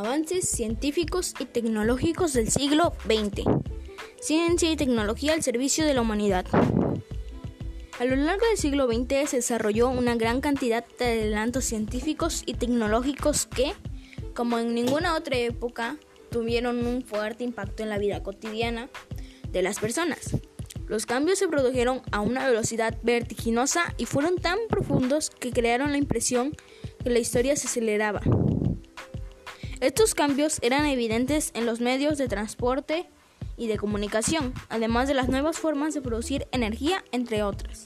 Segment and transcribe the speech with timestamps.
[0.00, 3.44] Avances científicos y tecnológicos del siglo XX.
[4.18, 6.46] Ciencia y tecnología al servicio de la humanidad.
[7.98, 12.54] A lo largo del siglo XX se desarrolló una gran cantidad de adelantos científicos y
[12.54, 13.74] tecnológicos que,
[14.34, 15.98] como en ninguna otra época,
[16.30, 18.88] tuvieron un fuerte impacto en la vida cotidiana
[19.50, 20.34] de las personas.
[20.88, 25.98] Los cambios se produjeron a una velocidad vertiginosa y fueron tan profundos que crearon la
[25.98, 26.56] impresión
[27.04, 28.22] que la historia se aceleraba.
[29.80, 33.08] Estos cambios eran evidentes en los medios de transporte
[33.56, 37.84] y de comunicación, además de las nuevas formas de producir energía, entre otras.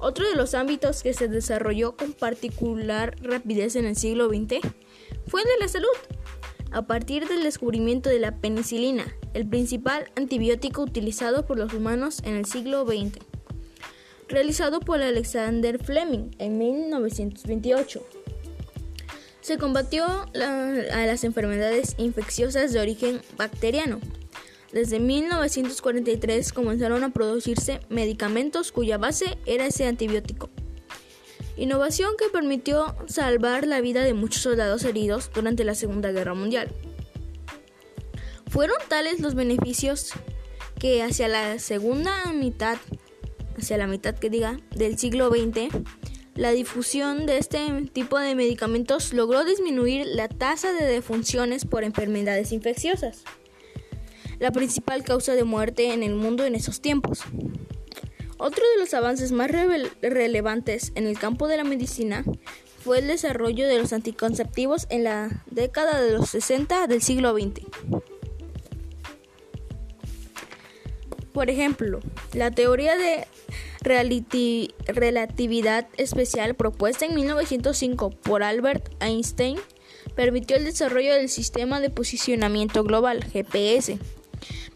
[0.00, 4.58] Otro de los ámbitos que se desarrolló con particular rapidez en el siglo XX
[5.28, 5.86] fue el de la salud.
[6.72, 12.34] A partir del descubrimiento de la penicilina, el principal antibiótico utilizado por los humanos en
[12.34, 13.18] el siglo XX,
[14.26, 18.04] realizado por Alexander Fleming en 1928
[19.40, 24.00] se combatió a las enfermedades infecciosas de origen bacteriano.
[24.72, 30.50] Desde 1943 comenzaron a producirse medicamentos cuya base era ese antibiótico.
[31.56, 36.70] Innovación que permitió salvar la vida de muchos soldados heridos durante la Segunda Guerra Mundial.
[38.48, 40.12] Fueron tales los beneficios
[40.78, 42.78] que hacia la segunda mitad,
[43.58, 45.68] hacia la mitad que diga, del siglo XX,
[46.38, 47.58] la difusión de este
[47.92, 53.24] tipo de medicamentos logró disminuir la tasa de defunciones por enfermedades infecciosas,
[54.38, 57.22] la principal causa de muerte en el mundo en esos tiempos.
[58.36, 59.50] Otro de los avances más
[60.00, 62.24] relevantes en el campo de la medicina
[62.84, 67.62] fue el desarrollo de los anticonceptivos en la década de los 60 del siglo XX.
[71.32, 71.98] Por ejemplo,
[72.32, 73.26] la teoría de
[73.82, 79.58] relatividad especial propuesta en 1905 por Albert Einstein
[80.14, 83.98] permitió el desarrollo del sistema de posicionamiento global GPS,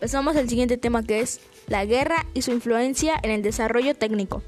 [0.00, 1.38] Pasamos al siguiente tema que es
[1.68, 4.42] la guerra y su influencia en el desarrollo técnico.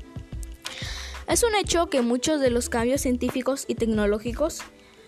[1.29, 4.63] Es un hecho que muchos de los cambios científicos y tecnológicos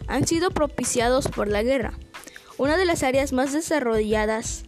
[0.07, 1.99] han sido propiciados por la guerra.
[2.57, 4.63] Una de las áreas más desarrolladas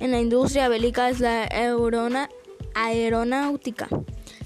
[0.00, 1.48] en la industria bélica es la
[2.74, 3.88] aeronáutica,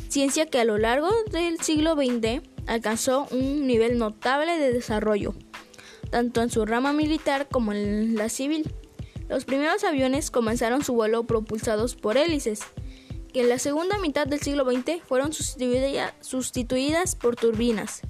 [0.09, 5.35] ciencia que a lo largo del siglo XX alcanzó un nivel notable de desarrollo,
[6.11, 8.71] tanto en su rama militar como en la civil.
[9.29, 12.61] Los primeros aviones comenzaron su vuelo propulsados por hélices,
[13.33, 18.03] que en la segunda mitad del siglo XX fueron sustituidas por turbinas,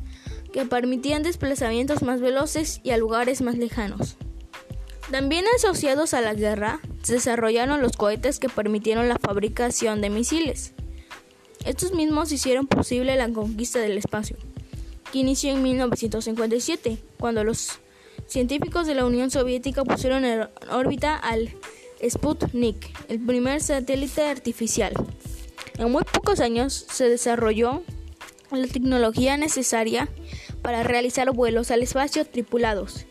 [0.52, 4.16] que permitían desplazamientos más veloces y a lugares más lejanos.
[5.14, 10.72] También asociados a la guerra, se desarrollaron los cohetes que permitieron la fabricación de misiles.
[11.64, 14.36] Estos mismos hicieron posible la conquista del espacio,
[15.12, 17.78] que inició en 1957, cuando los
[18.26, 21.48] científicos de la Unión Soviética pusieron en órbita al
[22.04, 24.94] Sputnik, el primer satélite artificial.
[25.78, 27.84] En muy pocos años se desarrolló
[28.50, 30.08] la tecnología necesaria
[30.60, 33.06] para realizar vuelos al espacio tripulados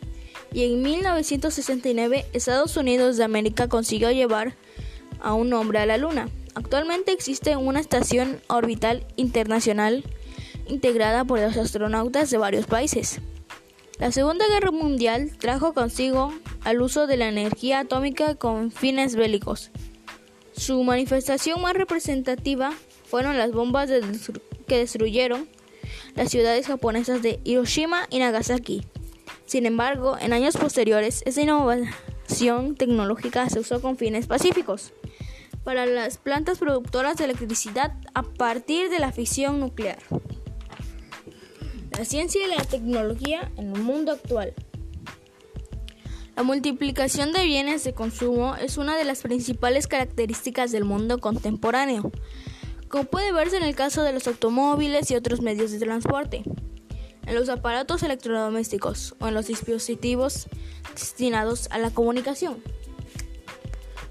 [0.54, 4.54] y en 1969 Estados Unidos de América consiguió llevar
[5.20, 6.28] a un hombre a la Luna.
[6.54, 10.04] Actualmente existe una estación orbital internacional
[10.68, 13.20] integrada por los astronautas de varios países.
[13.98, 19.72] La Segunda Guerra Mundial trajo consigo al uso de la energía atómica con fines bélicos.
[20.56, 22.72] Su manifestación más representativa
[23.04, 23.90] fueron las bombas
[24.68, 25.48] que destruyeron
[26.14, 28.82] las ciudades japonesas de Hiroshima y Nagasaki.
[29.46, 34.92] Sin embargo, en años posteriores, esa innovación tecnológica se usó con fines pacíficos
[35.64, 39.98] para las plantas productoras de electricidad a partir de la fisión nuclear.
[41.96, 44.54] La ciencia y la tecnología en el mundo actual.
[46.36, 52.10] La multiplicación de bienes de consumo es una de las principales características del mundo contemporáneo,
[52.88, 56.42] como puede verse en el caso de los automóviles y otros medios de transporte,
[57.26, 60.46] en los aparatos electrodomésticos o en los dispositivos
[60.94, 62.62] destinados a la comunicación.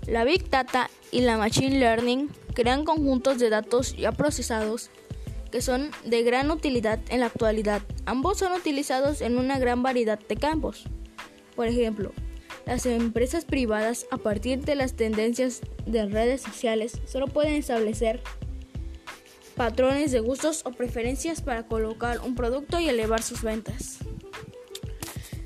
[0.07, 4.89] La Big Data y la Machine Learning crean conjuntos de datos ya procesados
[5.51, 7.83] que son de gran utilidad en la actualidad.
[8.05, 10.85] Ambos son utilizados en una gran variedad de campos.
[11.55, 12.11] Por ejemplo,
[12.65, 18.21] las empresas privadas a partir de las tendencias de redes sociales solo pueden establecer
[19.55, 23.99] patrones de gustos o preferencias para colocar un producto y elevar sus ventas.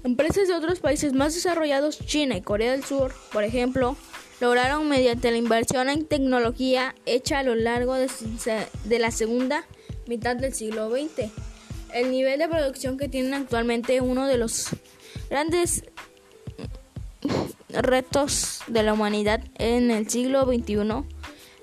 [0.04, 3.98] Empresas de otros países más desarrollados, China y Corea del Sur, por ejemplo,
[4.40, 9.66] lograron mediante la inversión en tecnología hecha a lo largo de, la segunda
[10.08, 11.32] mitad del siglo XX.
[11.94, 14.68] El nivel de producción que tienen actualmente uno de los
[15.30, 15.84] grandes
[17.70, 21.17] retos de la humanidad en el siglo XXI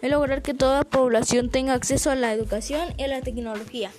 [0.05, 3.91] es lograr que toda la población tenga acceso a la educación y a la tecnología.